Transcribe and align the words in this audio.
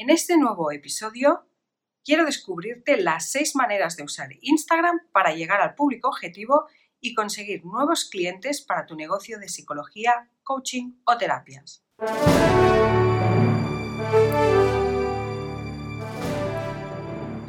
En 0.00 0.08
este 0.08 0.38
nuevo 0.38 0.72
episodio 0.72 1.44
quiero 2.02 2.24
descubrirte 2.24 2.96
las 2.96 3.30
seis 3.30 3.54
maneras 3.54 3.98
de 3.98 4.02
usar 4.02 4.30
Instagram 4.40 4.98
para 5.12 5.34
llegar 5.34 5.60
al 5.60 5.74
público 5.74 6.08
objetivo 6.08 6.64
y 7.02 7.12
conseguir 7.12 7.66
nuevos 7.66 8.08
clientes 8.08 8.62
para 8.62 8.86
tu 8.86 8.96
negocio 8.96 9.38
de 9.38 9.50
psicología, 9.50 10.30
coaching 10.42 10.92
o 11.04 11.18
terapias. 11.18 11.84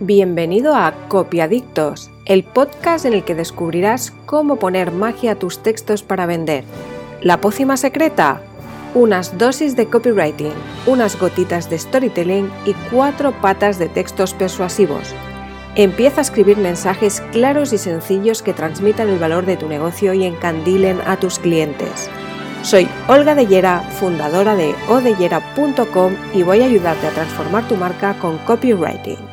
Bienvenido 0.02 0.76
a 0.76 1.08
Copiadictos, 1.08 2.12
el 2.26 2.44
podcast 2.44 3.06
en 3.06 3.14
el 3.14 3.24
que 3.24 3.34
descubrirás 3.34 4.12
cómo 4.26 4.58
poner 4.58 4.92
magia 4.92 5.32
a 5.32 5.40
tus 5.40 5.64
textos 5.64 6.04
para 6.04 6.26
vender. 6.26 6.66
¿La 7.22 7.40
pócima 7.40 7.78
secreta? 7.78 8.42
Unas 8.94 9.38
dosis 9.38 9.78
de 9.78 9.88
copywriting, 9.88 10.52
unas 10.86 11.18
gotitas 11.18 11.70
de 11.70 11.80
storytelling 11.80 12.52
y 12.66 12.73
cuatro 12.91 13.32
patas 13.32 13.80
de 13.80 13.88
textos 13.88 14.34
persuasivos. 14.34 15.16
Empieza 15.76 16.20
a 16.20 16.23
escribir 16.23 16.58
mensajes 16.58 17.22
claros 17.31 17.72
y 17.72 17.77
sencillos 17.77 18.41
que 18.41 18.54
transmitan 18.54 19.08
el 19.08 19.17
valor 19.17 19.45
de 19.45 19.55
tu 19.55 19.70
negocio 19.70 20.14
y 20.14 20.26
encandilen 20.26 21.00
a 21.05 21.17
tus 21.17 21.40
clientes. 21.40 22.09
Soy 22.64 22.86
Olga 23.08 23.34
Dellera, 23.34 23.80
fundadora 23.80 24.55
de 24.55 24.76
odellera.com 24.90 26.14
y 26.34 26.44
voy 26.44 26.62
a 26.62 26.66
ayudarte 26.66 27.08
a 27.08 27.12
transformar 27.12 27.66
tu 27.70 27.78
marca 27.78 28.14
con 28.20 28.39
copywriting. 28.39 29.30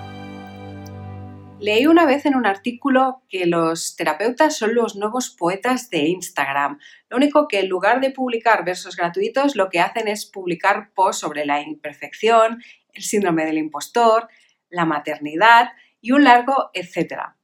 Leí 1.61 1.89
una 1.89 2.07
vez 2.07 2.25
en 2.25 2.37
un 2.37 2.47
artículo 2.47 3.25
que 3.29 3.45
los 3.45 3.97
terapeutas 3.97 4.57
son 4.57 4.77
los 4.77 4.95
nuevos 4.95 5.30
poetas 5.30 5.91
de 5.91 6.07
Instagram. 6.07 6.79
Lo 7.09 7.17
único 7.17 7.48
que 7.48 7.59
en 7.59 7.69
lugar 7.69 8.01
de 8.01 8.12
publicar 8.12 8.65
versos 8.65 8.95
gratuitos, 8.95 9.57
lo 9.57 9.69
que 9.69 9.81
hacen 9.81 10.07
es 10.07 10.25
publicar 10.25 10.93
posts 10.95 11.21
sobre 11.21 11.45
la 11.47 11.61
imperfección, 11.61 12.62
el 12.93 13.03
síndrome 13.03 13.45
del 13.45 13.59
impostor, 13.59 14.29
la 14.71 14.84
maternidad 14.84 15.71
y 16.01 16.12
un 16.12 16.23
largo 16.23 16.70
etcétera. 16.75 17.36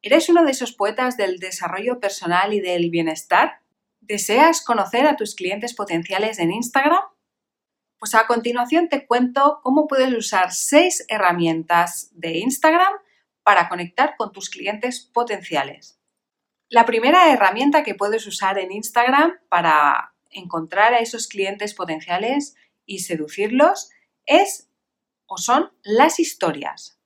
¿Eres 0.00 0.30
uno 0.30 0.42
de 0.42 0.52
esos 0.52 0.72
poetas 0.72 1.18
del 1.18 1.38
desarrollo 1.38 2.00
personal 2.00 2.54
y 2.54 2.60
del 2.60 2.88
bienestar? 2.88 3.60
¿Deseas 4.00 4.64
conocer 4.64 5.06
a 5.06 5.16
tus 5.16 5.34
clientes 5.34 5.74
potenciales 5.74 6.38
en 6.38 6.50
Instagram? 6.50 7.02
Pues 7.98 8.14
a 8.14 8.26
continuación 8.26 8.88
te 8.88 9.06
cuento 9.06 9.60
cómo 9.62 9.86
puedes 9.86 10.12
usar 10.14 10.50
seis 10.52 11.04
herramientas 11.08 12.10
de 12.14 12.38
Instagram 12.38 12.92
para 13.44 13.68
conectar 13.68 14.16
con 14.16 14.32
tus 14.32 14.50
clientes 14.50 15.00
potenciales. 15.12 16.00
La 16.68 16.86
primera 16.86 17.32
herramienta 17.32 17.84
que 17.84 17.94
puedes 17.94 18.26
usar 18.26 18.58
en 18.58 18.72
Instagram 18.72 19.38
para 19.48 20.14
encontrar 20.30 20.94
a 20.94 20.98
esos 20.98 21.28
clientes 21.28 21.74
potenciales 21.74 22.56
y 22.86 23.00
seducirlos 23.00 23.90
es 24.26 24.68
o 25.26 25.38
son 25.38 25.70
las 25.82 26.18
historias. 26.18 26.98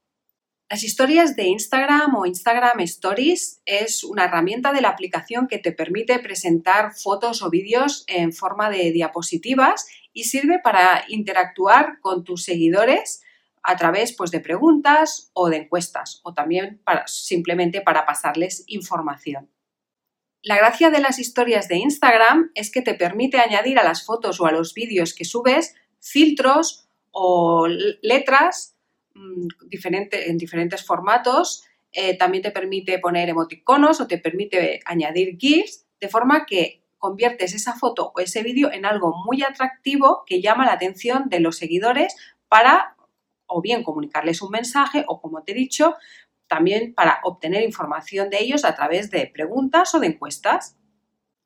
Las 0.70 0.84
historias 0.84 1.34
de 1.34 1.44
Instagram 1.44 2.14
o 2.14 2.26
Instagram 2.26 2.80
Stories 2.80 3.62
es 3.64 4.04
una 4.04 4.26
herramienta 4.26 4.72
de 4.72 4.82
la 4.82 4.90
aplicación 4.90 5.48
que 5.48 5.58
te 5.58 5.72
permite 5.72 6.18
presentar 6.18 6.92
fotos 6.94 7.42
o 7.42 7.48
vídeos 7.48 8.04
en 8.06 8.34
forma 8.34 8.68
de 8.68 8.92
diapositivas 8.92 9.86
y 10.12 10.24
sirve 10.24 10.58
para 10.62 11.04
interactuar 11.08 12.00
con 12.00 12.22
tus 12.22 12.44
seguidores 12.44 13.22
a 13.62 13.76
través 13.76 14.14
pues, 14.14 14.30
de 14.30 14.40
preguntas 14.40 15.30
o 15.32 15.48
de 15.48 15.58
encuestas 15.58 16.20
o 16.24 16.34
también 16.34 16.80
para, 16.84 17.06
simplemente 17.06 17.80
para 17.80 18.06
pasarles 18.06 18.64
información. 18.66 19.50
La 20.42 20.56
gracia 20.56 20.90
de 20.90 21.00
las 21.00 21.18
historias 21.18 21.68
de 21.68 21.76
Instagram 21.76 22.50
es 22.54 22.70
que 22.70 22.82
te 22.82 22.94
permite 22.94 23.38
añadir 23.38 23.78
a 23.78 23.84
las 23.84 24.04
fotos 24.04 24.40
o 24.40 24.46
a 24.46 24.52
los 24.52 24.72
vídeos 24.72 25.14
que 25.14 25.24
subes 25.24 25.74
filtros 26.00 26.88
o 27.10 27.66
letras 28.02 28.78
Mm, 29.18 29.48
en 30.12 30.38
diferentes 30.38 30.84
formatos. 30.84 31.64
Eh, 31.92 32.16
también 32.16 32.42
te 32.42 32.50
permite 32.50 32.98
poner 32.98 33.28
emoticonos 33.28 34.00
o 34.00 34.06
te 34.06 34.18
permite 34.18 34.80
añadir 34.84 35.36
GIFs, 35.38 35.86
de 36.00 36.08
forma 36.08 36.46
que 36.46 36.82
conviertes 36.98 37.54
esa 37.54 37.74
foto 37.74 38.12
o 38.14 38.20
ese 38.20 38.42
vídeo 38.42 38.70
en 38.72 38.84
algo 38.84 39.14
muy 39.24 39.42
atractivo 39.42 40.24
que 40.26 40.40
llama 40.40 40.66
la 40.66 40.72
atención 40.72 41.28
de 41.28 41.40
los 41.40 41.56
seguidores 41.56 42.14
para 42.48 42.96
o 43.48 43.60
bien 43.60 43.82
comunicarles 43.82 44.42
un 44.42 44.50
mensaje 44.50 45.04
o, 45.08 45.20
como 45.20 45.42
te 45.42 45.52
he 45.52 45.54
dicho, 45.54 45.96
también 46.46 46.94
para 46.94 47.20
obtener 47.24 47.62
información 47.62 48.30
de 48.30 48.40
ellos 48.40 48.64
a 48.64 48.74
través 48.74 49.10
de 49.10 49.26
preguntas 49.26 49.94
o 49.94 50.00
de 50.00 50.08
encuestas. 50.08 50.76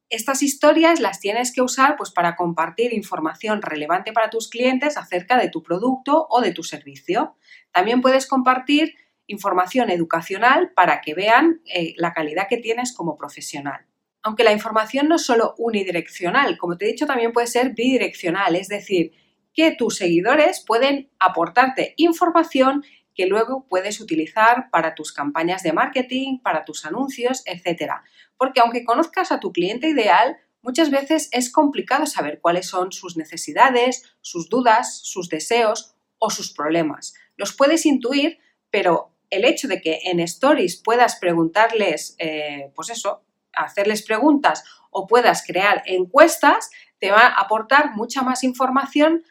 Estas 0.09 0.43
historias 0.43 1.01
las 1.01 1.21
tienes 1.21 1.53
que 1.53 1.63
usar 1.63 1.97
pues, 1.97 2.11
para 2.11 2.37
compartir 2.37 2.93
información 2.93 3.63
relevante 3.63 4.13
para 4.13 4.31
tus 4.31 4.49
clientes 4.49 4.97
acerca 4.97 5.39
de 5.39 5.49
tu 5.49 5.63
producto 5.63 6.27
o 6.29 6.41
de 6.41 6.53
tu 6.53 6.63
servicio. 6.63 7.37
También 7.73 8.03
puedes 8.03 8.27
compartir 8.27 8.95
información 9.27 9.91
educacional 9.91 10.73
para 10.75 11.01
que 11.01 11.15
vean 11.15 11.63
eh, 11.65 11.95
la 11.97 12.13
calidad 12.13 12.47
que 12.49 12.59
tienes 12.59 12.93
como 12.95 13.17
profesional. 13.17 13.87
Aunque 14.23 14.45
la 14.45 14.53
información 14.53 15.09
no 15.09 15.17
es 15.17 15.25
solo 15.25 15.55
unidireccional, 15.59 16.59
como 16.59 16.77
te 16.77 16.85
he 16.85 16.89
dicho, 16.89 17.07
también 17.07 17.33
puede 17.33 17.49
ser 17.49 17.71
bidireccional, 17.71 18.55
es 18.55 18.69
decir, 18.69 19.13
que 19.55 19.73
tus 19.73 19.97
seguidores 19.97 20.65
pueden 20.67 21.11
aportarte 21.19 21.95
información 21.97 22.85
que 23.15 23.27
luego 23.27 23.67
puedes 23.69 24.01
utilizar 24.01 24.71
para 24.71 24.95
tus 24.95 25.13
campañas 25.13 25.63
de 25.63 25.73
marketing, 25.73 26.39
para 26.39 26.65
tus 26.65 26.87
anuncios, 26.87 27.43
etc. 27.47 27.93
Porque 28.37 28.61
aunque 28.61 28.85
conozcas 28.85 29.33
a 29.33 29.41
tu 29.41 29.53
cliente 29.53 29.89
ideal, 29.89 30.39
muchas 30.63 30.91
veces 30.91 31.29
es 31.33 31.53
complicado 31.53 32.07
saber 32.07 32.41
cuáles 32.41 32.67
son 32.67 32.93
sus 32.93 33.17
necesidades, 33.17 34.15
sus 34.21 34.49
dudas, 34.49 35.01
sus 35.03 35.29
deseos 35.29 35.95
o 36.19 36.31
sus 36.31 36.53
problemas. 36.53 37.15
Los 37.37 37.53
puedes 37.53 37.85
intuir, 37.85 38.39
pero 38.71 39.11
el 39.31 39.45
hecho 39.45 39.69
de 39.69 39.81
que 39.81 40.01
en 40.05 40.21
stories 40.21 40.77
puedas 40.77 41.17
preguntarles, 41.17 42.15
eh, 42.19 42.71
pues 42.75 42.91
eso, 42.91 43.25
hacerles 43.55 44.03
preguntas 44.03 44.65
o 44.91 45.07
puedas 45.07 45.45
crear 45.47 45.83
encuestas, 45.87 46.71
te 46.99 47.11
va 47.11 47.27
a 47.27 47.41
aportar 47.41 47.95
mucha 47.95 48.23
más 48.23 48.45
información 48.45 49.25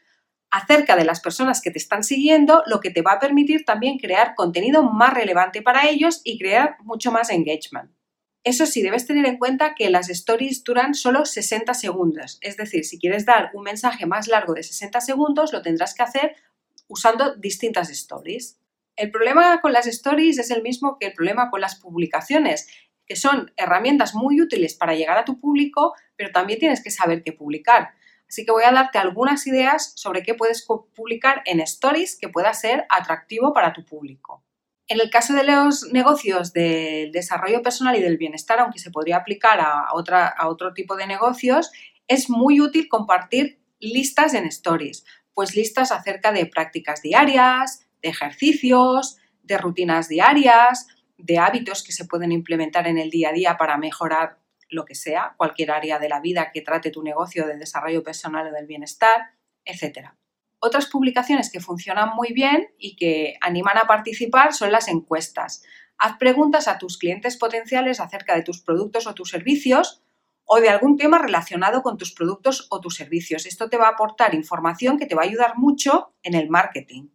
acerca 0.51 0.97
de 0.97 1.05
las 1.05 1.21
personas 1.21 1.61
que 1.61 1.71
te 1.71 1.79
están 1.79 2.03
siguiendo, 2.03 2.61
lo 2.67 2.81
que 2.81 2.91
te 2.91 3.01
va 3.01 3.13
a 3.13 3.19
permitir 3.19 3.63
también 3.65 3.97
crear 3.97 4.35
contenido 4.35 4.83
más 4.83 5.13
relevante 5.13 5.61
para 5.61 5.89
ellos 5.89 6.21
y 6.25 6.37
crear 6.37 6.75
mucho 6.83 7.11
más 7.11 7.29
engagement. 7.29 7.89
Eso 8.43 8.65
sí, 8.65 8.81
debes 8.81 9.05
tener 9.05 9.25
en 9.27 9.37
cuenta 9.37 9.75
que 9.75 9.89
las 9.89 10.09
stories 10.09 10.63
duran 10.63 10.93
solo 10.93 11.25
60 11.25 11.73
segundos. 11.73 12.37
Es 12.41 12.57
decir, 12.57 12.85
si 12.85 12.99
quieres 12.99 13.25
dar 13.25 13.51
un 13.53 13.63
mensaje 13.63 14.05
más 14.05 14.27
largo 14.27 14.53
de 14.53 14.63
60 14.63 14.99
segundos, 14.99 15.53
lo 15.53 15.61
tendrás 15.61 15.93
que 15.93 16.03
hacer 16.03 16.35
usando 16.87 17.35
distintas 17.35 17.89
stories. 17.89 18.59
El 18.97 19.11
problema 19.11 19.61
con 19.61 19.71
las 19.71 19.87
stories 19.87 20.37
es 20.37 20.51
el 20.51 20.63
mismo 20.63 20.97
que 20.99 21.07
el 21.07 21.13
problema 21.13 21.49
con 21.49 21.61
las 21.61 21.75
publicaciones, 21.75 22.67
que 23.05 23.15
son 23.15 23.51
herramientas 23.57 24.15
muy 24.15 24.41
útiles 24.41 24.73
para 24.73 24.95
llegar 24.95 25.17
a 25.17 25.25
tu 25.25 25.39
público, 25.39 25.93
pero 26.15 26.31
también 26.31 26.59
tienes 26.59 26.83
que 26.83 26.91
saber 26.91 27.23
qué 27.23 27.31
publicar. 27.31 27.93
Así 28.31 28.45
que 28.45 28.53
voy 28.53 28.63
a 28.63 28.71
darte 28.71 28.97
algunas 28.97 29.45
ideas 29.45 29.91
sobre 29.97 30.23
qué 30.23 30.35
puedes 30.35 30.65
publicar 30.65 31.41
en 31.43 31.59
stories 31.59 32.17
que 32.17 32.29
pueda 32.29 32.53
ser 32.53 32.85
atractivo 32.87 33.53
para 33.53 33.73
tu 33.73 33.83
público. 33.83 34.45
En 34.87 35.01
el 35.01 35.09
caso 35.09 35.33
de 35.33 35.43
los 35.43 35.83
negocios 35.91 36.53
del 36.53 37.11
desarrollo 37.11 37.61
personal 37.61 37.97
y 37.97 38.01
del 38.01 38.15
bienestar, 38.15 38.61
aunque 38.61 38.79
se 38.79 38.89
podría 38.89 39.17
aplicar 39.17 39.59
a, 39.59 39.81
a 39.81 40.47
otro 40.47 40.73
tipo 40.73 40.95
de 40.95 41.07
negocios, 41.07 41.71
es 42.07 42.29
muy 42.29 42.61
útil 42.61 42.87
compartir 42.87 43.59
listas 43.81 44.33
en 44.33 44.45
stories, 44.45 45.03
pues 45.33 45.53
listas 45.53 45.91
acerca 45.91 46.31
de 46.31 46.45
prácticas 46.45 47.01
diarias, 47.01 47.85
de 48.01 48.09
ejercicios, 48.09 49.17
de 49.43 49.57
rutinas 49.57 50.07
diarias, 50.07 50.87
de 51.17 51.37
hábitos 51.37 51.83
que 51.83 51.91
se 51.91 52.05
pueden 52.05 52.31
implementar 52.31 52.87
en 52.87 52.97
el 52.97 53.09
día 53.09 53.29
a 53.29 53.33
día 53.33 53.57
para 53.57 53.77
mejorar 53.77 54.40
lo 54.71 54.85
que 54.85 54.95
sea, 54.95 55.35
cualquier 55.37 55.71
área 55.71 55.99
de 55.99 56.09
la 56.09 56.19
vida 56.19 56.51
que 56.51 56.61
trate 56.61 56.89
tu 56.89 57.03
negocio 57.03 57.45
de 57.45 57.57
desarrollo 57.57 58.03
personal 58.03 58.47
o 58.47 58.51
del 58.51 58.65
bienestar, 58.65 59.35
etc. 59.65 60.09
Otras 60.59 60.87
publicaciones 60.87 61.51
que 61.51 61.59
funcionan 61.59 62.15
muy 62.15 62.33
bien 62.33 62.73
y 62.77 62.95
que 62.95 63.35
animan 63.41 63.77
a 63.77 63.87
participar 63.87 64.53
son 64.53 64.71
las 64.71 64.87
encuestas. 64.87 65.63
Haz 65.97 66.17
preguntas 66.17 66.67
a 66.67 66.77
tus 66.77 66.97
clientes 66.97 67.37
potenciales 67.37 67.99
acerca 67.99 68.35
de 68.35 68.43
tus 68.43 68.61
productos 68.61 69.05
o 69.05 69.13
tus 69.13 69.29
servicios 69.29 70.01
o 70.45 70.59
de 70.59 70.69
algún 70.69 70.97
tema 70.97 71.17
relacionado 71.17 71.83
con 71.83 71.97
tus 71.97 72.13
productos 72.13 72.67
o 72.71 72.79
tus 72.81 72.95
servicios. 72.95 73.45
Esto 73.45 73.69
te 73.69 73.77
va 73.77 73.87
a 73.87 73.91
aportar 73.91 74.33
información 74.33 74.97
que 74.97 75.05
te 75.05 75.15
va 75.15 75.23
a 75.23 75.25
ayudar 75.25 75.57
mucho 75.57 76.13
en 76.23 76.33
el 76.33 76.49
marketing. 76.49 77.09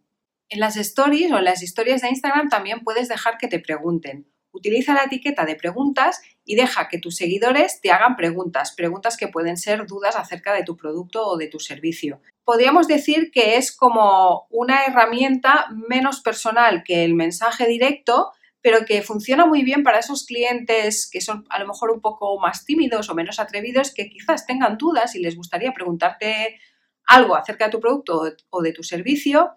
En 0.49 0.59
las 0.59 0.77
stories 0.77 1.31
o 1.31 1.37
en 1.37 1.45
las 1.45 1.61
historias 1.61 2.01
de 2.01 2.09
Instagram 2.09 2.49
también 2.49 2.81
puedes 2.83 3.09
dejar 3.09 3.37
que 3.37 3.47
te 3.47 3.59
pregunten. 3.59 4.31
Utiliza 4.51 4.93
la 4.93 5.03
etiqueta 5.03 5.45
de 5.45 5.55
preguntas 5.55 6.21
y 6.47 6.55
deja 6.55 6.87
que 6.87 6.97
tus 6.97 7.17
seguidores 7.17 7.81
te 7.81 7.91
hagan 7.91 8.15
preguntas, 8.15 8.73
preguntas 8.75 9.17
que 9.17 9.27
pueden 9.27 9.57
ser 9.57 9.85
dudas 9.85 10.15
acerca 10.15 10.53
de 10.53 10.63
tu 10.63 10.77
producto 10.77 11.27
o 11.27 11.37
de 11.37 11.47
tu 11.47 11.59
servicio. 11.59 12.21
Podríamos 12.45 12.87
decir 12.87 13.31
que 13.31 13.57
es 13.57 13.75
como 13.75 14.47
una 14.49 14.85
herramienta 14.85 15.67
menos 15.89 16.21
personal 16.21 16.83
que 16.85 17.03
el 17.03 17.15
mensaje 17.15 17.67
directo, 17.67 18.31
pero 18.61 18.85
que 18.85 19.01
funciona 19.01 19.45
muy 19.45 19.63
bien 19.63 19.83
para 19.83 19.99
esos 19.99 20.25
clientes 20.25 21.09
que 21.11 21.19
son 21.19 21.45
a 21.49 21.59
lo 21.59 21.67
mejor 21.67 21.91
un 21.91 21.99
poco 21.99 22.39
más 22.39 22.63
tímidos 22.63 23.09
o 23.09 23.13
menos 23.13 23.39
atrevidos, 23.39 23.93
que 23.93 24.09
quizás 24.09 24.45
tengan 24.45 24.77
dudas 24.77 25.15
y 25.15 25.19
les 25.19 25.35
gustaría 25.35 25.73
preguntarte 25.73 26.59
algo 27.05 27.35
acerca 27.35 27.65
de 27.65 27.71
tu 27.71 27.81
producto 27.81 28.23
o 28.49 28.61
de 28.61 28.71
tu 28.71 28.83
servicio 28.83 29.51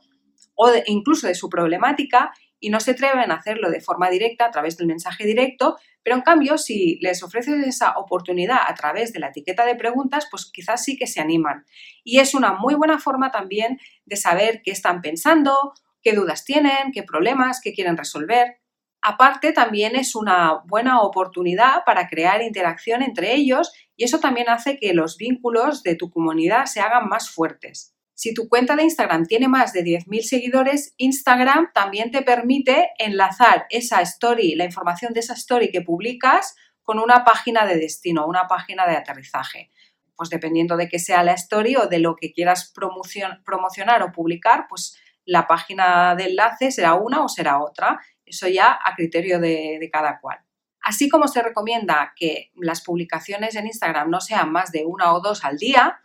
o 0.56 0.72
incluso 0.86 1.28
de 1.28 1.36
su 1.36 1.48
problemática 1.48 2.32
y 2.60 2.70
no 2.70 2.78
se 2.78 2.92
atreven 2.92 3.32
a 3.32 3.36
hacerlo 3.36 3.70
de 3.70 3.80
forma 3.80 4.10
directa 4.10 4.44
a 4.44 4.50
través 4.50 4.76
del 4.76 4.86
mensaje 4.86 5.24
directo, 5.24 5.78
pero 6.02 6.16
en 6.16 6.22
cambio 6.22 6.58
si 6.58 6.98
les 7.00 7.22
ofreces 7.22 7.66
esa 7.66 7.98
oportunidad 7.98 8.58
a 8.66 8.74
través 8.74 9.12
de 9.12 9.18
la 9.18 9.28
etiqueta 9.28 9.64
de 9.64 9.74
preguntas, 9.74 10.28
pues 10.30 10.50
quizás 10.52 10.84
sí 10.84 10.96
que 10.96 11.06
se 11.06 11.20
animan. 11.20 11.64
Y 12.04 12.18
es 12.18 12.34
una 12.34 12.52
muy 12.52 12.74
buena 12.74 12.98
forma 12.98 13.30
también 13.30 13.80
de 14.04 14.16
saber 14.16 14.60
qué 14.62 14.70
están 14.70 15.00
pensando, 15.00 15.72
qué 16.02 16.12
dudas 16.12 16.44
tienen, 16.44 16.92
qué 16.92 17.02
problemas, 17.02 17.60
qué 17.62 17.72
quieren 17.72 17.96
resolver. 17.96 18.58
Aparte, 19.02 19.52
también 19.52 19.96
es 19.96 20.14
una 20.14 20.60
buena 20.66 21.00
oportunidad 21.00 21.84
para 21.86 22.08
crear 22.08 22.42
interacción 22.42 23.02
entre 23.02 23.34
ellos 23.34 23.72
y 23.96 24.04
eso 24.04 24.20
también 24.20 24.50
hace 24.50 24.78
que 24.78 24.92
los 24.92 25.16
vínculos 25.16 25.82
de 25.82 25.96
tu 25.96 26.10
comunidad 26.10 26.66
se 26.66 26.80
hagan 26.80 27.08
más 27.08 27.30
fuertes. 27.30 27.94
Si 28.20 28.34
tu 28.34 28.50
cuenta 28.50 28.76
de 28.76 28.82
Instagram 28.82 29.24
tiene 29.24 29.48
más 29.48 29.72
de 29.72 29.82
10.000 29.82 30.20
seguidores, 30.20 30.92
Instagram 30.98 31.70
también 31.72 32.10
te 32.10 32.20
permite 32.20 32.90
enlazar 32.98 33.64
esa 33.70 34.02
story, 34.02 34.56
la 34.56 34.66
información 34.66 35.14
de 35.14 35.20
esa 35.20 35.32
story 35.32 35.70
que 35.70 35.80
publicas 35.80 36.54
con 36.82 36.98
una 36.98 37.24
página 37.24 37.64
de 37.64 37.78
destino, 37.78 38.26
una 38.26 38.46
página 38.46 38.86
de 38.86 38.94
aterrizaje. 38.94 39.70
Pues 40.14 40.28
dependiendo 40.28 40.76
de 40.76 40.86
qué 40.90 40.98
sea 40.98 41.22
la 41.22 41.32
story 41.32 41.76
o 41.76 41.86
de 41.86 41.98
lo 41.98 42.14
que 42.14 42.30
quieras 42.34 42.70
promocionar 42.74 44.02
o 44.02 44.12
publicar, 44.12 44.66
pues 44.68 44.98
la 45.24 45.46
página 45.46 46.14
de 46.14 46.24
enlace 46.24 46.72
será 46.72 46.96
una 46.96 47.24
o 47.24 47.28
será 47.30 47.58
otra. 47.62 48.02
Eso 48.26 48.48
ya 48.48 48.78
a 48.84 48.96
criterio 48.96 49.40
de, 49.40 49.78
de 49.80 49.90
cada 49.90 50.20
cual. 50.20 50.40
Así 50.82 51.08
como 51.08 51.26
se 51.26 51.40
recomienda 51.40 52.12
que 52.14 52.50
las 52.56 52.82
publicaciones 52.82 53.56
en 53.56 53.66
Instagram 53.66 54.10
no 54.10 54.20
sean 54.20 54.52
más 54.52 54.72
de 54.72 54.84
una 54.84 55.14
o 55.14 55.20
dos 55.22 55.42
al 55.42 55.56
día, 55.56 56.00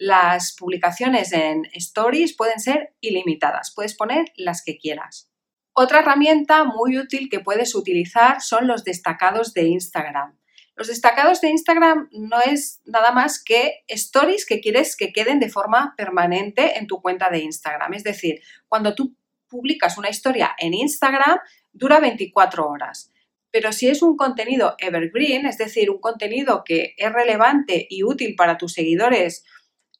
las 0.00 0.56
publicaciones 0.56 1.30
en 1.34 1.66
Stories 1.74 2.34
pueden 2.34 2.58
ser 2.58 2.94
ilimitadas, 3.02 3.70
puedes 3.76 3.94
poner 3.94 4.32
las 4.34 4.64
que 4.64 4.78
quieras. 4.78 5.30
Otra 5.74 5.98
herramienta 5.98 6.64
muy 6.64 6.98
útil 6.98 7.28
que 7.28 7.40
puedes 7.40 7.74
utilizar 7.74 8.40
son 8.40 8.66
los 8.66 8.82
destacados 8.82 9.52
de 9.52 9.64
Instagram. 9.64 10.38
Los 10.74 10.88
destacados 10.88 11.42
de 11.42 11.50
Instagram 11.50 12.08
no 12.12 12.40
es 12.40 12.80
nada 12.86 13.12
más 13.12 13.44
que 13.44 13.84
stories 13.88 14.46
que 14.46 14.62
quieres 14.62 14.96
que 14.96 15.12
queden 15.12 15.38
de 15.38 15.50
forma 15.50 15.92
permanente 15.98 16.78
en 16.78 16.86
tu 16.86 17.02
cuenta 17.02 17.28
de 17.28 17.40
Instagram. 17.40 17.92
Es 17.92 18.02
decir, 18.02 18.40
cuando 18.68 18.94
tú 18.94 19.14
publicas 19.48 19.98
una 19.98 20.08
historia 20.08 20.56
en 20.56 20.72
Instagram, 20.72 21.40
dura 21.72 22.00
24 22.00 22.66
horas. 22.66 23.12
Pero 23.50 23.72
si 23.72 23.88
es 23.88 24.00
un 24.00 24.16
contenido 24.16 24.76
evergreen, 24.78 25.44
es 25.44 25.58
decir, 25.58 25.90
un 25.90 26.00
contenido 26.00 26.62
que 26.64 26.94
es 26.96 27.12
relevante 27.12 27.86
y 27.90 28.02
útil 28.02 28.34
para 28.34 28.56
tus 28.56 28.72
seguidores 28.72 29.44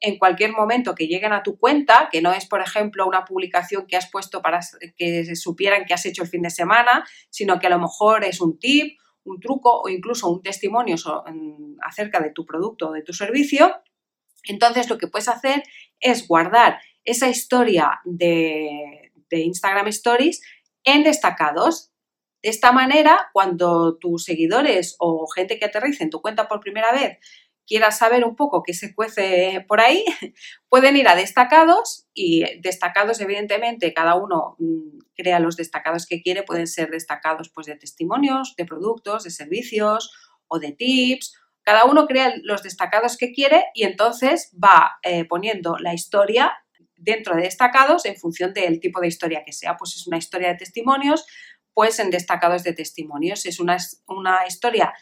en 0.01 0.19
cualquier 0.19 0.53
momento 0.53 0.95
que 0.95 1.07
lleguen 1.07 1.33
a 1.33 1.43
tu 1.43 1.59
cuenta, 1.59 2.09
que 2.11 2.23
no 2.23 2.33
es, 2.33 2.47
por 2.47 2.61
ejemplo, 2.61 3.07
una 3.07 3.25
publicación 3.25 3.87
que 3.87 3.97
has 3.97 4.11
puesto 4.11 4.41
para 4.41 4.61
que 4.97 5.25
se 5.25 5.37
supieran 5.37 5.85
que 5.85 5.93
has 5.93 6.07
hecho 6.07 6.23
el 6.23 6.29
fin 6.29 6.43
de 6.43 6.51
semana, 6.51 7.07
sino 7.29 7.59
que 7.59 7.67
a 7.67 7.71
lo 7.71 7.79
mejor 7.79 8.25
es 8.25 8.41
un 8.41 8.59
tip, 8.59 8.99
un 9.25 9.39
truco 9.41 9.83
o 9.83 9.89
incluso 9.91 10.31
un 10.31 10.43
testimonio 10.43 10.97
acerca 11.83 12.21
de 12.21 12.31
tu 12.31 12.47
producto 12.47 12.89
o 12.89 12.93
de 12.93 13.03
tu 13.03 13.13
servicio. 13.13 13.77
Entonces, 14.45 14.89
lo 14.89 14.97
que 14.97 15.07
puedes 15.07 15.29
hacer 15.29 15.63
es 16.01 16.27
guardar 16.27 16.81
esa 17.05 17.29
historia 17.29 18.01
de, 18.05 19.13
de 19.29 19.41
Instagram 19.41 19.89
Stories 19.89 20.41
en 20.85 21.05
destacados. 21.05 21.93
De 22.43 22.49
esta 22.49 22.73
manera, 22.73 23.29
cuando 23.35 23.99
tus 23.99 24.25
seguidores 24.25 24.97
o 24.99 25.27
gente 25.27 25.59
que 25.59 25.67
aterrice 25.67 26.05
en 26.05 26.11
tu 26.11 26.23
cuenta 26.23 26.49
por 26.49 26.61
primera 26.61 26.91
vez 26.91 27.19
quiera 27.71 27.93
saber 27.93 28.25
un 28.25 28.35
poco 28.35 28.65
qué 28.65 28.75
se 28.75 28.93
cuece 28.97 29.65
por 29.69 29.81
ahí, 29.81 30.05
pueden 30.69 30.97
ir 30.97 31.07
a 31.07 31.15
destacados 31.15 32.09
y 32.13 32.43
destacados, 32.61 33.21
evidentemente, 33.21 33.95
cada 33.95 34.17
uno 34.17 34.57
mm, 34.59 34.99
crea 35.15 35.39
los 35.39 35.55
destacados 35.55 36.05
que 36.05 36.21
quiere, 36.21 36.43
pueden 36.43 36.67
ser 36.67 36.91
destacados 36.91 37.49
pues, 37.55 37.69
de 37.69 37.77
testimonios, 37.77 38.57
de 38.57 38.65
productos, 38.65 39.23
de 39.23 39.31
servicios 39.31 40.11
o 40.49 40.59
de 40.59 40.73
tips. 40.73 41.39
Cada 41.63 41.85
uno 41.85 42.09
crea 42.09 42.35
los 42.43 42.65
destacados 42.65 43.17
que 43.17 43.31
quiere 43.31 43.67
y 43.73 43.85
entonces 43.85 44.51
va 44.53 44.99
eh, 45.05 45.25
poniendo 45.27 45.77
la 45.79 45.95
historia 45.95 46.53
dentro 46.97 47.37
de 47.37 47.43
destacados 47.43 48.05
en 48.05 48.17
función 48.17 48.53
del 48.53 48.81
tipo 48.81 49.01
de 49.01 49.07
historia 49.07 49.45
que 49.47 49.53
sea. 49.53 49.77
Pues 49.77 49.95
es 49.95 50.09
una 50.09 50.19
historia 50.19 50.49
de 50.49 50.57
testimonios, 50.57 51.25
pues 51.73 52.01
en 52.01 52.11
destacados 52.11 52.65
de 52.65 52.73
testimonios. 52.73 53.47
Es 53.47 53.61
una, 53.61 53.77
una 54.09 54.41
historia 54.49 54.93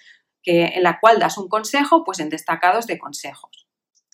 en 0.50 0.82
la 0.82 0.98
cual 1.00 1.18
das 1.18 1.38
un 1.38 1.48
consejo, 1.48 2.04
pues 2.04 2.20
en 2.20 2.28
destacados 2.28 2.86
de 2.86 2.98
consejos. 2.98 3.68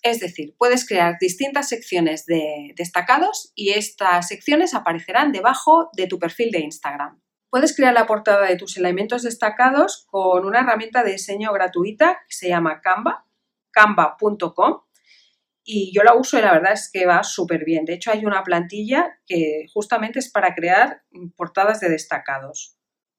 Es 0.05 0.19
decir, 0.19 0.55
puedes 0.57 0.87
crear 0.87 1.17
distintas 1.19 1.69
secciones 1.69 2.27
de 2.27 2.73
destacados 2.75 3.51
y 3.55 3.71
estas 3.71 4.27
secciones 4.27 4.75
aparecerán 4.75 5.31
debajo 5.31 5.89
de 5.93 6.05
tu 6.05 6.19
perfil 6.19 6.51
de 6.51 6.59
Instagram. 6.59 7.21
Puedes 7.49 7.75
crear 7.75 7.93
la 7.93 8.05
portada 8.05 8.45
de 8.47 8.57
tus 8.57 8.77
elementos 8.77 9.23
destacados 9.23 10.05
con 10.11 10.45
una 10.45 10.59
herramienta 10.59 11.03
de 11.03 11.13
diseño 11.13 11.51
gratuita 11.53 12.19
que 12.27 12.35
se 12.35 12.49
llama 12.49 12.81
Canva, 12.81 13.25
canva.com. 13.71 14.81
Y 15.63 15.91
yo 15.95 16.03
la 16.03 16.13
uso 16.13 16.37
y 16.37 16.41
la 16.41 16.51
verdad 16.51 16.73
es 16.73 16.91
que 16.91 17.07
va 17.07 17.23
súper 17.23 17.65
bien. 17.65 17.85
De 17.85 17.93
hecho, 17.93 18.11
hay 18.11 18.25
una 18.25 18.43
plantilla 18.43 19.19
que 19.25 19.65
justamente 19.73 20.19
es 20.19 20.29
para 20.29 20.53
crear 20.53 21.01
portadas 21.35 21.79
de 21.79 21.89
destacados. 21.89 22.74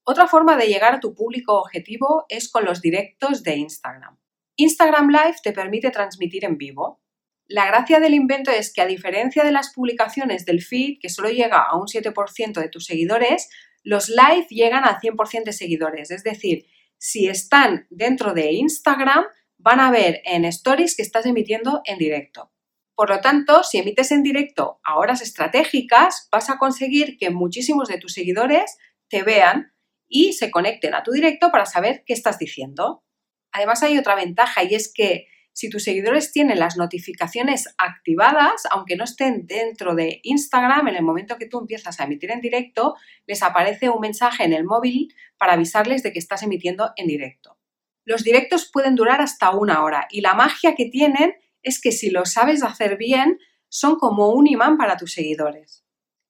Otra 0.09 0.29
forma 0.29 0.57
de 0.57 0.69
llegar 0.69 0.95
a 0.95 1.01
tu 1.01 1.17
público 1.17 1.59
objetivo 1.59 2.27
es 2.29 2.49
con 2.49 2.65
los 2.65 2.81
directos 2.81 3.43
de 3.43 3.57
Instagram. 3.57 4.17
Instagram 4.55 5.09
Live 5.09 5.37
te 5.43 5.53
permite 5.53 5.91
transmitir 5.91 6.45
en 6.45 6.57
vivo. 6.57 7.03
La 7.49 7.67
gracia 7.67 7.99
del 7.99 8.15
invento 8.15 8.53
es 8.53 8.73
que 8.73 8.83
a 8.83 8.87
diferencia 8.87 9.43
de 9.43 9.51
las 9.51 9.73
publicaciones 9.73 10.45
del 10.45 10.63
feed, 10.63 10.99
que 11.01 11.09
solo 11.09 11.29
llega 11.29 11.61
a 11.61 11.77
un 11.77 11.87
7% 11.89 12.61
de 12.61 12.69
tus 12.69 12.85
seguidores, 12.85 13.49
los 13.83 14.09
live 14.09 14.47
llegan 14.49 14.85
a 14.85 15.01
100% 15.01 15.43
de 15.43 15.53
seguidores. 15.53 16.13
Es 16.13 16.23
decir, 16.23 16.67
si 16.99 17.27
están 17.27 17.89
dentro 17.91 18.33
de 18.33 18.53
Instagram, 18.53 19.25
van 19.59 19.81
a 19.81 19.91
ver 19.91 20.23
en 20.25 20.45
stories 20.45 20.95
que 20.95 21.03
estás 21.03 21.27
emitiendo 21.27 21.83
en 21.85 21.99
directo. 21.99 22.53
Por 22.95 23.11
lo 23.11 23.21
tanto, 23.21 23.65
si 23.65 23.79
emites 23.79 24.13
en 24.13 24.23
directo 24.23 24.79
a 24.85 24.99
horas 24.99 25.21
estratégicas, 25.21 26.29
vas 26.31 26.49
a 26.49 26.59
conseguir 26.59 27.19
que 27.19 27.31
muchísimos 27.31 27.89
de 27.89 27.99
tus 27.99 28.13
seguidores 28.13 28.79
te 29.09 29.25
vean 29.25 29.73
y 30.09 30.33
se 30.33 30.51
conecten 30.51 30.95
a 30.95 31.03
tu 31.03 31.13
directo 31.13 31.51
para 31.51 31.67
saber 31.67 32.03
qué 32.07 32.13
estás 32.13 32.39
diciendo. 32.39 33.05
Además 33.53 33.83
hay 33.83 33.99
otra 33.99 34.15
ventaja 34.15 34.65
y 34.65 34.75
es 34.75 34.93
que 34.93 35.27
si 35.57 35.71
tus 35.71 35.85
seguidores 35.85 36.33
tienen 36.33 36.59
las 36.59 36.77
notificaciones 36.77 37.75
activadas, 37.79 38.65
aunque 38.71 38.95
no 38.95 39.05
estén 39.05 39.47
dentro 39.47 39.95
de 39.95 40.21
Instagram, 40.23 40.89
en 40.89 40.97
el 40.97 41.03
momento 41.03 41.39
que 41.39 41.47
tú 41.47 41.61
empiezas 41.61 41.99
a 41.99 42.05
emitir 42.05 42.31
en 42.31 42.43
directo, 42.43 42.95
les 43.27 43.43
aparece 43.43 43.89
un 43.89 44.01
mensaje 44.01 44.45
en 44.45 44.53
el 44.53 44.65
móvil 44.65 45.15
para 45.39 45.55
avisarles 45.55 46.03
de 46.03 46.13
que 46.13 46.19
estás 46.19 46.43
emitiendo 46.43 46.93
en 46.97 47.07
directo. 47.07 47.59
Los 48.05 48.23
directos 48.23 48.69
pueden 48.71 48.97
durar 48.97 49.23
hasta 49.23 49.51
una 49.51 49.83
hora 49.83 50.07
y 50.11 50.21
la 50.21 50.35
magia 50.35 50.75
que 50.75 50.91
tienen 50.91 51.35
es 51.63 51.81
que 51.81 51.91
si 51.91 52.11
lo 52.11 52.27
sabes 52.27 52.63
hacer 52.63 52.99
bien, 52.99 53.39
son 53.71 53.97
como 53.97 54.29
un 54.29 54.47
imán 54.47 54.77
para 54.77 54.99
tus 54.99 55.15
seguidores. 55.15 55.86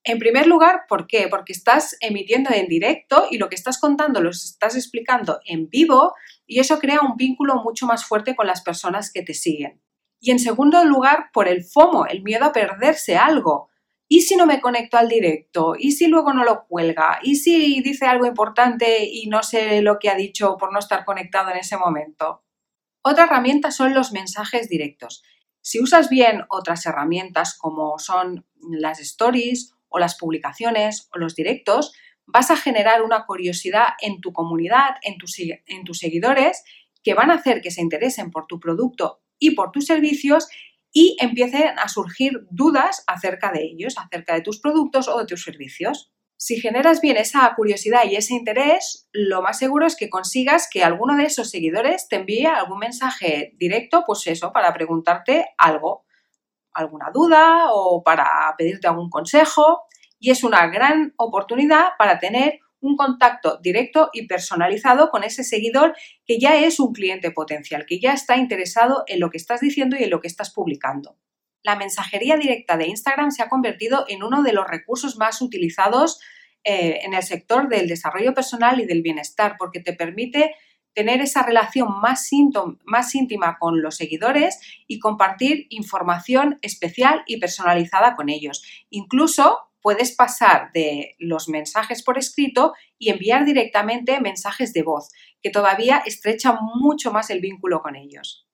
En 0.09 0.21
primer 0.21 0.47
lugar, 0.47 0.85
¿por 0.89 1.09
qué? 1.09 1.27
Porque 1.29 1.53
estás 1.53 1.97
emitiendo 2.01 2.51
en 2.55 2.69
directo 2.69 3.27
y 3.29 3.39
lo 3.39 3.49
que 3.49 3.57
estás 3.57 3.81
contando 3.81 4.21
lo 4.21 4.31
estás 4.31 4.77
explicando 4.77 5.41
en 5.45 5.69
vivo 5.69 6.15
y 6.47 6.61
eso 6.61 6.79
crea 6.79 7.01
un 7.01 7.17
vínculo 7.17 7.57
mucho 7.57 7.87
más 7.87 8.05
fuerte 8.05 8.37
con 8.37 8.47
las 8.47 8.63
personas 8.63 9.13
que 9.13 9.23
te 9.23 9.35
siguen. 9.35 9.83
Y 10.21 10.31
en 10.31 10.39
segundo 10.39 10.85
lugar, 10.85 11.31
por 11.33 11.49
el 11.49 11.65
FOMO, 11.65 12.07
el 12.07 12.23
miedo 12.23 12.45
a 12.45 12.53
perderse 12.53 13.17
algo. 13.17 13.69
¿Y 14.07 14.21
si 14.21 14.37
no 14.37 14.47
me 14.47 14.61
conecto 14.61 14.97
al 14.97 15.09
directo? 15.09 15.75
¿Y 15.77 15.91
si 15.91 16.07
luego 16.07 16.33
no 16.33 16.45
lo 16.45 16.67
cuelga? 16.69 17.19
¿Y 17.21 17.35
si 17.35 17.83
dice 17.83 18.07
algo 18.07 18.27
importante 18.27 19.05
y 19.05 19.27
no 19.27 19.43
sé 19.43 19.83
lo 19.83 19.99
que 19.99 20.09
ha 20.09 20.15
dicho 20.15 20.57
por 20.57 20.73
no 20.73 20.79
estar 20.79 21.05
conectado 21.05 21.51
en 21.51 21.57
ese 21.57 21.77
momento? 21.77 22.45
Otra 23.03 23.25
herramienta 23.25 23.73
son 23.73 23.93
los 23.93 24.13
mensajes 24.13 24.69
directos. 24.69 25.25
Si 25.63 25.81
usas 25.81 26.11
bien 26.11 26.45
otras 26.49 26.87
herramientas 26.87 27.59
como 27.59 27.99
son 27.99 28.47
las 28.71 29.01
stories 29.01 29.76
o 29.89 29.99
las 29.99 30.17
publicaciones 30.17 31.09
o 31.15 31.19
los 31.19 31.35
directos, 31.35 31.93
vas 32.27 32.51
a 32.51 32.57
generar 32.57 33.03
una 33.03 33.25
curiosidad 33.25 33.89
en 34.01 34.21
tu 34.21 34.33
comunidad, 34.33 34.97
en 35.03 35.17
tus, 35.19 35.39
en 35.39 35.85
tus 35.85 35.99
seguidores, 35.99 36.63
que 37.03 37.15
van 37.15 37.31
a 37.31 37.35
hacer 37.35 37.61
que 37.61 37.71
se 37.71 37.83
interesen 37.83 38.31
por 38.31 38.47
tu 38.47 38.59
producto 38.59 39.21
y 39.39 39.53
por 39.53 39.71
tus 39.71 39.87
servicios 39.87 40.49
y 40.93 41.17
empiecen 41.21 41.79
a 41.79 41.89
surgir 41.89 42.33
dudas 42.51 43.05
acerca 43.07 43.53
de 43.53 43.63
ellos, 43.63 43.97
acerca 43.99 44.35
de 44.35 44.41
tus 44.41 44.61
productos 44.61 45.09
o 45.09 45.19
de 45.19 45.27
tus 45.27 45.45
servicios. 45.45 46.11
Si 46.39 46.59
generas 46.61 47.01
bien 47.01 47.17
esa 47.17 47.53
curiosidad 47.55 48.05
y 48.11 48.17
ese 48.17 48.35
interés, 48.35 49.09
lo 49.13 49.41
más 49.43 49.59
seguro 49.59 49.87
es 49.87 49.95
que 49.95 50.11
consigas 50.11 50.69
que 50.71 50.85
alguno 50.85 51.17
de 51.17 51.25
esos 51.25 51.51
seguidores 51.51 52.09
te 52.09 52.17
envíe 52.17 52.47
algún 52.47 52.79
mensaje 52.79 53.53
directo, 53.57 54.05
pues 54.07 54.27
eso, 54.27 54.53
para 54.53 54.73
preguntarte 54.73 55.47
algo 55.59 56.06
alguna 56.77 57.11
duda 57.13 57.73
o 57.73 58.03
para 58.03 58.55
pedirte 58.57 58.87
algún 58.87 59.11
consejo 59.11 59.83
y 60.19 60.31
es 60.31 60.45
una 60.45 60.67
gran 60.69 61.15
oportunidad 61.17 61.91
para 61.99 62.19
tener 62.19 62.61
un 62.81 62.97
contacto 62.97 63.59
directo 63.63 64.11
y 64.13 64.27
personalizado 64.27 65.11
con 65.11 65.25
ese 65.25 65.45
seguidor 65.45 65.95
que 66.25 66.39
ya 66.39 66.57
es 66.57 66.79
un 66.79 66.93
cliente 66.93 67.31
potencial, 67.31 67.87
que 67.87 67.99
ya 68.01 68.13
está 68.13 68.37
interesado 68.37 69.05
en 69.07 69.21
lo 69.21 69.31
que 69.31 69.39
estás 69.39 69.61
diciendo 69.61 69.97
y 69.99 70.05
en 70.05 70.11
lo 70.11 70.21
que 70.21 70.29
estás 70.29 70.53
publicando. 70.53 71.17
la 71.63 71.75
mensajería 71.75 72.37
directa 72.37 72.77
de 72.77 72.87
Instagram 72.87 73.33
se 73.33 73.43
ha 73.43 73.49
convertido 73.49 74.05
en 74.09 74.23
uno 74.23 74.45
de 74.45 74.53
los 74.53 74.69
recursos 74.69 75.17
más 75.17 75.43
utilizados 75.43 76.21
eh, 76.63 77.01
en 77.03 77.13
el 77.13 77.25
sector 77.25 77.69
del 77.69 77.89
desarrollo 77.89 78.35
personal 78.35 78.81
y 78.81 78.87
del 78.87 79.03
bienestar, 79.03 79.57
porque 79.59 79.81
te 79.81 79.93
permite 79.93 80.55
tener 80.97 81.21
esa 81.21 81.43
relación 81.43 82.01
más, 82.01 82.31
más 82.85 83.15
íntima 83.15 83.59
con 83.61 83.83
los 83.83 83.97
seguidores 83.97 84.59
y 84.89 84.99
compartir 84.99 85.67
información 85.69 86.59
especial 86.63 87.23
y 87.27 87.39
personalizada 87.39 88.17
con 88.17 88.31
ellos. 88.31 88.65
Incluso 88.89 89.59
puedes 89.83 90.17
pasar 90.17 90.73
de 90.73 91.15
los 91.19 91.51
mensajes 91.51 92.03
por 92.03 92.17
escrito 92.17 92.73
y 92.99 93.11
enviar 93.11 93.45
directamente 93.45 94.21
mensajes 94.21 94.73
de 94.73 94.83
voz, 94.83 95.11
que 95.43 95.51
todavía 95.51 95.99
estrechan 95.99 96.57
mucho 96.81 97.13
más 97.13 97.29
el 97.29 97.41
vínculo 97.41 97.83
con 97.83 97.95
ellos. 97.95 98.46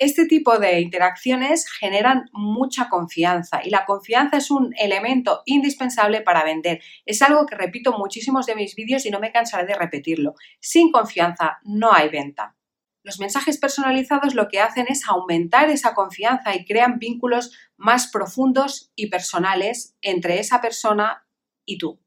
Este 0.00 0.24
tipo 0.24 0.58
de 0.58 0.80
interacciones 0.80 1.68
generan 1.68 2.30
mucha 2.32 2.88
confianza 2.88 3.60
y 3.62 3.68
la 3.68 3.84
confianza 3.84 4.38
es 4.38 4.50
un 4.50 4.72
elemento 4.78 5.42
indispensable 5.44 6.22
para 6.22 6.42
vender. 6.42 6.80
Es 7.04 7.20
algo 7.20 7.44
que 7.44 7.54
repito 7.54 7.92
muchísimos 7.98 8.46
de 8.46 8.54
mis 8.54 8.74
vídeos 8.74 9.04
y 9.04 9.10
no 9.10 9.20
me 9.20 9.30
cansaré 9.30 9.66
de 9.66 9.74
repetirlo. 9.74 10.36
Sin 10.58 10.90
confianza 10.90 11.58
no 11.64 11.92
hay 11.92 12.08
venta. 12.08 12.56
Los 13.02 13.20
mensajes 13.20 13.58
personalizados 13.58 14.34
lo 14.34 14.48
que 14.48 14.60
hacen 14.60 14.86
es 14.88 15.06
aumentar 15.06 15.68
esa 15.68 15.92
confianza 15.92 16.56
y 16.56 16.64
crean 16.64 16.98
vínculos 16.98 17.52
más 17.76 18.10
profundos 18.10 18.92
y 18.96 19.10
personales 19.10 19.98
entre 20.00 20.40
esa 20.40 20.62
persona 20.62 21.26
y 21.66 21.76
tú. 21.76 22.00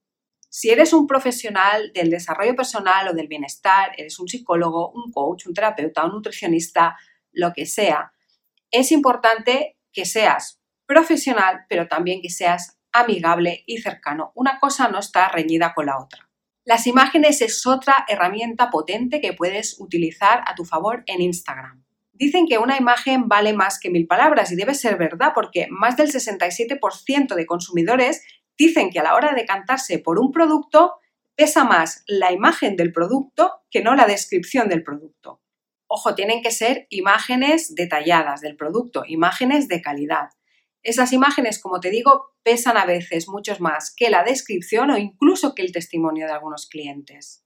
Si 0.49 0.71
eres 0.71 0.93
un 0.93 1.05
profesional 1.05 1.91
del 1.93 2.09
desarrollo 2.09 2.55
personal 2.55 3.07
o 3.07 3.13
del 3.13 3.27
bienestar, 3.27 3.91
eres 3.97 4.19
un 4.19 4.27
psicólogo, 4.27 4.91
un 4.91 5.11
coach, 5.11 5.45
un 5.45 5.53
terapeuta, 5.53 6.05
un 6.05 6.13
nutricionista, 6.13 6.95
lo 7.33 7.53
que 7.53 7.65
sea, 7.65 8.13
es 8.71 8.91
importante 8.91 9.77
que 9.91 10.05
seas 10.05 10.61
profesional, 10.85 11.65
pero 11.69 11.87
también 11.87 12.21
que 12.21 12.29
seas 12.29 12.79
amigable 12.91 13.63
y 13.65 13.79
cercano. 13.79 14.31
Una 14.35 14.59
cosa 14.59 14.87
no 14.87 14.99
está 14.99 15.27
reñida 15.29 15.73
con 15.73 15.87
la 15.87 15.99
otra. 15.99 16.29
Las 16.65 16.87
imágenes 16.87 17.41
es 17.41 17.67
otra 17.67 18.05
herramienta 18.07 18.69
potente 18.69 19.19
que 19.19 19.33
puedes 19.33 19.79
utilizar 19.79 20.43
a 20.47 20.55
tu 20.55 20.63
favor 20.63 21.03
en 21.07 21.21
Instagram. 21.21 21.83
Dicen 22.13 22.45
que 22.47 22.57
una 22.57 22.77
imagen 22.77 23.27
vale 23.27 23.53
más 23.53 23.79
que 23.79 23.89
mil 23.89 24.07
palabras 24.07 24.51
y 24.51 24.55
debe 24.55 24.75
ser 24.75 24.97
verdad 24.97 25.31
porque 25.33 25.67
más 25.69 25.97
del 25.97 26.11
67% 26.11 27.35
de 27.35 27.45
consumidores 27.45 28.23
dicen 28.57 28.91
que 28.91 28.99
a 28.99 29.03
la 29.03 29.15
hora 29.15 29.33
de 29.33 29.45
cantarse 29.45 29.99
por 29.99 30.19
un 30.19 30.31
producto 30.31 30.93
pesa 31.35 31.63
más 31.63 32.03
la 32.07 32.31
imagen 32.31 32.75
del 32.75 32.93
producto 32.93 33.63
que 33.69 33.81
no 33.81 33.95
la 33.95 34.05
descripción 34.05 34.69
del 34.69 34.83
producto. 34.83 35.41
Ojo, 35.95 36.15
tienen 36.15 36.41
que 36.41 36.49
ser 36.49 36.87
imágenes 36.89 37.75
detalladas 37.75 38.41
del 38.41 38.55
producto, 38.55 39.03
imágenes 39.05 39.67
de 39.67 39.79
calidad. 39.79 40.29
Esas 40.81 41.13
imágenes, 41.13 41.61
como 41.61 41.79
te 41.79 41.91
digo, 41.91 42.33
pesan 42.41 42.77
a 42.77 42.85
veces 42.87 43.29
mucho 43.29 43.55
más 43.59 43.93
que 43.95 44.09
la 44.09 44.23
descripción 44.23 44.89
o 44.89 44.97
incluso 44.97 45.53
que 45.53 45.61
el 45.61 45.71
testimonio 45.71 46.25
de 46.25 46.31
algunos 46.31 46.65
clientes. 46.65 47.45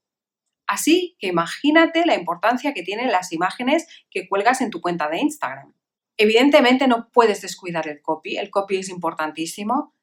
Así 0.66 1.18
que 1.20 1.28
imagínate 1.28 2.06
la 2.06 2.16
importancia 2.16 2.74
que 2.74 2.84
tienen 2.84 3.12
las 3.12 3.34
imágenes 3.34 3.86
que 4.10 4.30
cuelgas 4.30 4.62
en 4.62 4.70
tu 4.70 4.80
cuenta 4.80 5.10
de 5.10 5.20
Instagram. 5.20 5.74
Evidentemente 6.16 6.88
no 6.88 7.10
puedes 7.12 7.42
descuidar 7.42 7.90
el 7.90 8.02
copy, 8.02 8.38
el 8.38 8.50
copy 8.50 8.78
es 8.78 8.88
importantísimo, 8.88 9.94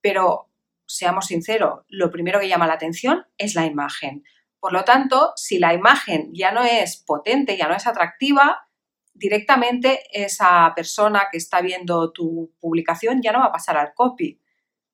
pero 0.00 0.48
seamos 0.86 1.26
sinceros, 1.26 1.80
lo 1.88 2.12
primero 2.12 2.38
que 2.38 2.48
llama 2.48 2.68
la 2.68 2.74
atención 2.74 3.26
es 3.38 3.56
la 3.56 3.66
imagen. 3.66 4.22
Por 4.60 4.72
lo 4.72 4.84
tanto, 4.84 5.32
si 5.36 5.58
la 5.58 5.74
imagen 5.74 6.30
ya 6.34 6.52
no 6.52 6.62
es 6.62 6.96
potente, 6.96 7.56
ya 7.56 7.68
no 7.68 7.74
es 7.74 7.86
atractiva, 7.86 8.68
directamente 9.14 10.00
esa 10.12 10.72
persona 10.74 11.24
que 11.30 11.38
está 11.38 11.60
viendo 11.60 12.12
tu 12.12 12.52
publicación 12.60 13.20
ya 13.22 13.32
no 13.32 13.40
va 13.40 13.46
a 13.46 13.52
pasar 13.52 13.76
al 13.76 13.94
copy. 13.94 14.40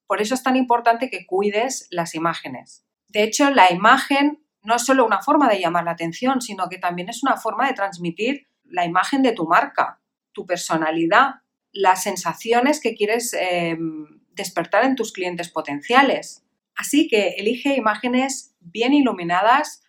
Por 0.07 0.21
eso 0.21 0.35
es 0.35 0.43
tan 0.43 0.57
importante 0.57 1.11
que 1.11 1.27
cuides 1.27 1.87
las 1.91 2.15
imágenes. 2.15 2.85
De 3.09 3.23
hecho, 3.23 3.51
la 3.51 3.73
imagen 3.73 4.45
no 4.63 4.77
es 4.77 4.83
solo 4.85 5.07
una 5.07 5.23
forma 5.23 5.49
de 5.49 5.61
llamar 5.61 5.85
la 5.85 5.93
atención, 5.93 6.41
sino 6.41 6.69
que 6.69 6.79
también 6.79 7.09
es 7.09 7.23
una 7.23 7.37
forma 7.37 7.67
de 7.67 7.75
transmitir 7.75 8.49
la 8.65 8.85
imagen 8.85 9.23
de 9.23 9.33
tu 9.33 9.47
marca, 9.47 10.01
tu 10.33 10.47
personalidad, 10.47 11.43
las 11.71 12.03
sensaciones 12.03 12.81
que 12.81 12.95
quieres 12.95 13.35
em, 13.35 14.07
despertar 14.33 14.85
en 14.85 14.97
tus 14.97 15.13
clientes 15.13 15.51
potenciales. 15.51 16.44
Así 16.77 17.09
que 17.09 17.35
elige 17.39 17.75
imágenes 17.77 18.55
bien 18.61 18.93
iluminadas, 18.93 19.85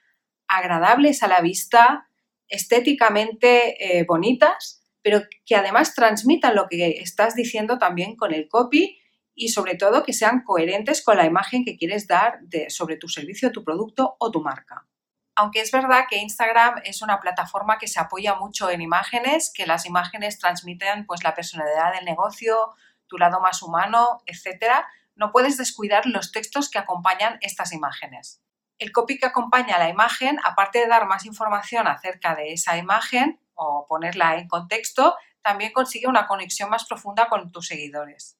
agradables 0.47 1.23
a 1.23 1.27
la 1.27 1.41
vista, 1.41 2.07
estéticamente 2.47 3.99
eh, 3.99 4.05
bonitas, 4.07 4.83
pero 5.01 5.21
que 5.45 5.55
además 5.55 5.93
transmitan 5.95 6.55
lo 6.55 6.67
que 6.67 6.97
estás 6.99 7.35
diciendo 7.35 7.77
también 7.77 8.15
con 8.15 8.33
el 8.33 8.47
copy 8.47 8.99
y 9.35 9.49
sobre 9.49 9.75
todo 9.75 10.03
que 10.03 10.13
sean 10.13 10.43
coherentes 10.43 11.03
con 11.03 11.17
la 11.17 11.25
imagen 11.25 11.65
que 11.65 11.77
quieres 11.77 12.07
dar 12.07 12.39
sobre 12.69 12.97
tu 12.97 13.07
servicio, 13.07 13.51
tu 13.51 13.63
producto 13.63 14.15
o 14.19 14.31
tu 14.31 14.41
marca. 14.41 14.87
Aunque 15.35 15.59
es 15.59 15.71
verdad 15.71 16.05
que 16.09 16.17
Instagram 16.17 16.81
es 16.85 17.01
una 17.01 17.19
plataforma 17.19 17.77
que 17.77 17.87
se 17.87 17.99
apoya 17.99 18.35
mucho 18.35 18.69
en 18.69 18.81
imágenes, 18.81 19.51
que 19.53 19.67
las 19.67 19.85
imágenes 19.85 20.39
transmiten 20.39 21.05
pues 21.05 21.23
la 21.23 21.35
personalidad 21.35 21.93
del 21.93 22.05
negocio, 22.05 22.73
tu 23.07 23.17
lado 23.17 23.41
más 23.41 23.61
humano, 23.61 24.21
etcétera, 24.25 24.87
no 25.15 25.31
puedes 25.31 25.57
descuidar 25.57 26.05
los 26.05 26.31
textos 26.31 26.69
que 26.69 26.79
acompañan 26.79 27.37
estas 27.41 27.73
imágenes 27.73 28.41
el 28.77 28.91
copy 28.91 29.17
que 29.17 29.25
acompaña 29.25 29.75
a 29.75 29.79
la 29.79 29.89
imagen, 29.89 30.37
aparte 30.43 30.79
de 30.79 30.87
dar 30.87 31.07
más 31.07 31.25
información 31.25 31.87
acerca 31.87 32.35
de 32.35 32.53
esa 32.53 32.77
imagen 32.77 33.39
o 33.53 33.85
ponerla 33.87 34.37
en 34.37 34.47
contexto, 34.47 35.15
también 35.41 35.71
consigue 35.71 36.07
una 36.07 36.27
conexión 36.27 36.69
más 36.69 36.85
profunda 36.85 37.27
con 37.29 37.51
tus 37.51 37.67
seguidores. 37.67 38.37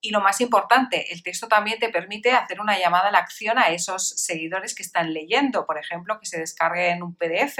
Y 0.00 0.10
lo 0.10 0.20
más 0.20 0.40
importante, 0.40 1.12
el 1.12 1.22
texto 1.22 1.48
también 1.48 1.78
te 1.78 1.88
permite 1.88 2.32
hacer 2.32 2.60
una 2.60 2.78
llamada 2.78 3.08
a 3.08 3.12
la 3.12 3.18
acción 3.18 3.58
a 3.58 3.68
esos 3.68 4.08
seguidores 4.20 4.74
que 4.74 4.82
están 4.82 5.12
leyendo, 5.12 5.66
por 5.66 5.78
ejemplo, 5.78 6.18
que 6.20 6.26
se 6.26 6.38
descarguen 6.38 7.02
un 7.02 7.16
PDF 7.16 7.58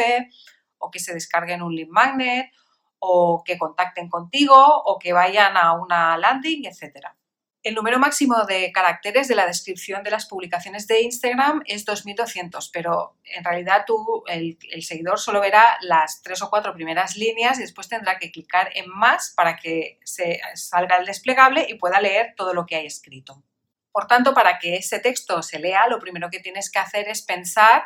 o 0.78 0.90
que 0.90 0.98
se 0.98 1.14
descarguen 1.14 1.62
un 1.62 1.74
link 1.74 1.88
magnet 1.90 2.50
o 2.98 3.42
que 3.44 3.58
contacten 3.58 4.08
contigo 4.08 4.54
o 4.56 4.98
que 4.98 5.12
vayan 5.12 5.56
a 5.56 5.72
una 5.72 6.16
landing, 6.18 6.66
etcétera. 6.66 7.16
El 7.64 7.74
número 7.74 7.98
máximo 7.98 8.44
de 8.44 8.70
caracteres 8.72 9.26
de 9.26 9.34
la 9.34 9.46
descripción 9.46 10.02
de 10.02 10.10
las 10.10 10.26
publicaciones 10.26 10.86
de 10.86 11.00
Instagram 11.00 11.62
es 11.64 11.86
2200, 11.86 12.68
pero 12.68 13.16
en 13.24 13.42
realidad 13.42 13.84
tú, 13.86 14.22
el, 14.26 14.58
seguidor 14.82 15.18
solo 15.18 15.40
verá 15.40 15.78
las 15.80 16.20
tres 16.20 16.42
o 16.42 16.50
cuatro 16.50 16.74
primeras 16.74 17.16
líneas 17.16 17.58
y 17.58 17.62
después 17.62 17.88
tendrá 17.88 18.18
que 18.18 18.30
clicar 18.30 18.68
en 18.74 18.90
más 18.90 19.32
para 19.34 19.56
que 19.56 19.98
se 20.04 20.42
salga 20.56 20.96
el 20.96 21.06
desplegable 21.06 21.64
y 21.66 21.76
pueda 21.76 22.02
leer 22.02 22.34
todo 22.36 22.52
lo 22.52 22.66
que 22.66 22.76
hay 22.76 22.84
escrito. 22.84 23.42
Por 23.92 24.08
tanto, 24.08 24.34
para 24.34 24.58
que 24.58 24.76
ese 24.76 24.98
texto 24.98 25.40
se 25.42 25.58
lea, 25.58 25.88
lo 25.88 25.98
primero 25.98 26.28
que 26.28 26.40
tienes 26.40 26.70
que 26.70 26.80
hacer 26.80 27.08
es 27.08 27.22
pensar 27.22 27.84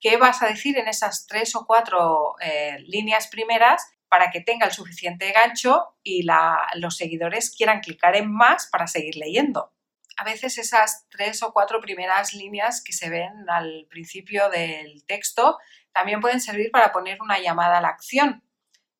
qué 0.00 0.16
vas 0.16 0.42
a 0.42 0.46
decir 0.46 0.78
en 0.78 0.88
esas 0.88 1.26
tres 1.26 1.54
o 1.54 1.66
cuatro 1.66 2.36
eh, 2.40 2.78
líneas 2.86 3.28
primeras 3.28 3.82
para 4.08 4.30
que 4.30 4.40
tenga 4.40 4.66
el 4.66 4.72
suficiente 4.72 5.30
gancho 5.32 5.96
y 6.02 6.26
los 6.76 6.96
seguidores 6.96 7.54
quieran 7.54 7.80
clicar 7.80 8.16
en 8.16 8.32
más 8.32 8.66
para 8.66 8.86
seguir 8.86 9.16
leyendo. 9.16 9.72
A 10.16 10.24
veces 10.24 10.58
esas 10.58 11.06
tres 11.10 11.42
o 11.42 11.52
cuatro 11.52 11.80
primeras 11.80 12.34
líneas 12.34 12.82
que 12.82 12.92
se 12.92 13.08
ven 13.08 13.48
al 13.48 13.86
principio 13.88 14.48
del 14.50 15.04
texto 15.04 15.58
también 15.92 16.20
pueden 16.20 16.40
servir 16.40 16.70
para 16.70 16.90
poner 16.90 17.22
una 17.22 17.38
llamada 17.38 17.78
a 17.78 17.80
la 17.80 17.88
acción. 17.88 18.42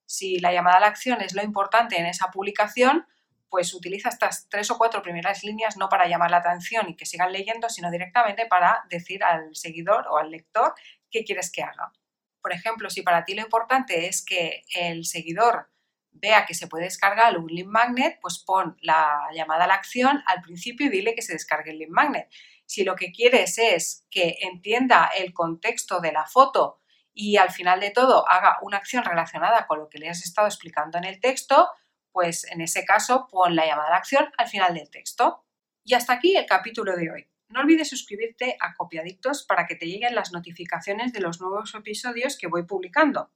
Si 0.06 0.38
la 0.38 0.52
llamada 0.52 0.76
a 0.76 0.80
la 0.80 0.86
acción 0.86 1.20
es 1.20 1.34
lo 1.34 1.42
importante 1.42 1.98
en 1.98 2.06
esa 2.06 2.30
publicación, 2.30 3.06
pues 3.48 3.74
utiliza 3.74 4.10
estas 4.10 4.48
tres 4.48 4.70
o 4.70 4.78
cuatro 4.78 5.02
primeras 5.02 5.42
líneas 5.42 5.76
no 5.76 5.88
para 5.88 6.06
llamar 6.06 6.30
la 6.30 6.38
atención 6.38 6.88
y 6.88 6.96
que 6.96 7.06
sigan 7.06 7.32
leyendo, 7.32 7.68
sino 7.68 7.90
directamente 7.90 8.46
para 8.46 8.84
decir 8.88 9.24
al 9.24 9.54
seguidor 9.56 10.06
o 10.08 10.18
al 10.18 10.30
lector 10.30 10.74
qué 11.10 11.24
quieres 11.24 11.50
que 11.50 11.62
haga. 11.62 11.92
Por 12.40 12.52
ejemplo, 12.52 12.90
si 12.90 13.02
para 13.02 13.24
ti 13.24 13.34
lo 13.34 13.42
importante 13.42 14.06
es 14.06 14.24
que 14.24 14.64
el 14.74 15.04
seguidor 15.04 15.70
vea 16.10 16.46
que 16.46 16.54
se 16.54 16.66
puede 16.66 16.84
descargar 16.84 17.38
un 17.38 17.46
link 17.46 17.68
magnet, 17.68 18.18
pues 18.20 18.38
pon 18.38 18.76
la 18.80 19.28
llamada 19.34 19.64
a 19.64 19.68
la 19.68 19.74
acción 19.74 20.22
al 20.26 20.40
principio 20.42 20.86
y 20.86 20.90
dile 20.90 21.14
que 21.14 21.22
se 21.22 21.32
descargue 21.32 21.72
el 21.72 21.78
link 21.78 21.90
magnet. 21.90 22.28
Si 22.66 22.84
lo 22.84 22.96
que 22.96 23.12
quieres 23.12 23.58
es 23.58 24.06
que 24.10 24.36
entienda 24.42 25.10
el 25.16 25.32
contexto 25.32 26.00
de 26.00 26.12
la 26.12 26.26
foto 26.26 26.80
y 27.14 27.36
al 27.36 27.50
final 27.50 27.80
de 27.80 27.90
todo 27.90 28.28
haga 28.28 28.58
una 28.62 28.76
acción 28.76 29.04
relacionada 29.04 29.66
con 29.66 29.78
lo 29.78 29.88
que 29.88 29.98
le 29.98 30.08
has 30.08 30.22
estado 30.24 30.46
explicando 30.46 30.98
en 30.98 31.04
el 31.04 31.20
texto, 31.20 31.68
pues 32.12 32.44
en 32.44 32.60
ese 32.60 32.84
caso 32.84 33.28
pon 33.30 33.56
la 33.56 33.66
llamada 33.66 33.88
a 33.88 33.92
la 33.92 33.96
acción 33.96 34.30
al 34.36 34.48
final 34.48 34.74
del 34.74 34.90
texto. 34.90 35.44
Y 35.84 35.94
hasta 35.94 36.12
aquí 36.12 36.36
el 36.36 36.46
capítulo 36.46 36.94
de 36.96 37.10
hoy. 37.10 37.28
No 37.50 37.60
olvides 37.60 37.88
suscribirte 37.88 38.58
a 38.60 38.74
Copiadictos 38.74 39.42
para 39.42 39.66
que 39.66 39.74
te 39.74 39.86
lleguen 39.86 40.14
las 40.14 40.32
notificaciones 40.32 41.14
de 41.14 41.20
los 41.20 41.40
nuevos 41.40 41.74
episodios 41.74 42.36
que 42.36 42.46
voy 42.46 42.64
publicando. 42.64 43.30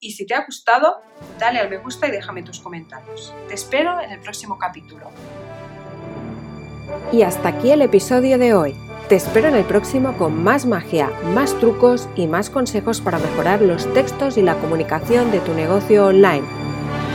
Y 0.00 0.12
si 0.12 0.26
te 0.26 0.34
ha 0.34 0.44
gustado, 0.44 1.00
dale 1.38 1.60
al 1.60 1.70
me 1.70 1.78
gusta 1.78 2.08
y 2.08 2.10
déjame 2.10 2.42
tus 2.42 2.60
comentarios. 2.60 3.32
Te 3.46 3.54
espero 3.54 4.00
en 4.00 4.10
el 4.10 4.18
próximo 4.18 4.58
capítulo. 4.58 5.12
Y 7.12 7.22
hasta 7.22 7.50
aquí 7.50 7.70
el 7.70 7.82
episodio 7.82 8.36
de 8.36 8.52
hoy. 8.52 8.74
Te 9.08 9.14
espero 9.14 9.46
en 9.46 9.54
el 9.54 9.64
próximo 9.64 10.16
con 10.18 10.42
más 10.42 10.66
magia, 10.66 11.10
más 11.22 11.56
trucos 11.60 12.08
y 12.16 12.26
más 12.26 12.50
consejos 12.50 13.00
para 13.00 13.18
mejorar 13.18 13.62
los 13.62 13.92
textos 13.94 14.38
y 14.38 14.42
la 14.42 14.56
comunicación 14.56 15.30
de 15.30 15.38
tu 15.38 15.54
negocio 15.54 16.06
online. 16.06 16.46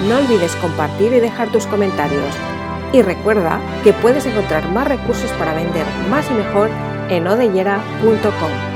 No 0.08 0.20
olvides 0.20 0.56
compartir 0.58 1.12
y 1.12 1.20
dejar 1.20 1.51
tus 1.51 1.68
comentarios. 1.68 2.47
Y 2.94 3.01
recuerda 3.01 3.60
que 3.84 3.94
puedes 3.94 4.25
encontrar 4.25 4.67
más 4.70 4.88
recursos 4.88 5.32
para 5.34 5.53
vender 5.53 5.86
más 6.10 6.29
y 6.32 6.34
mejor 6.34 6.70
en 7.10 7.27
odellera.com. 7.27 8.67